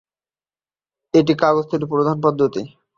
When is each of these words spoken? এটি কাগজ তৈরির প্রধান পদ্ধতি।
এটি 1.13 1.33
কাগজ 1.41 1.65
তৈরির 1.69 1.91
প্রধান 1.91 2.17
পদ্ধতি। 2.23 2.61